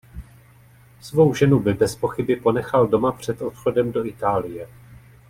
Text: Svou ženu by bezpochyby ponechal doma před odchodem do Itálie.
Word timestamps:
Svou 1.01 1.33
ženu 1.35 1.59
by 1.59 1.73
bezpochyby 1.73 2.35
ponechal 2.35 2.87
doma 2.87 3.11
před 3.11 3.41
odchodem 3.41 3.91
do 3.91 4.05
Itálie. 4.05 4.67